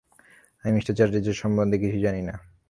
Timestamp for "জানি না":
2.01-2.35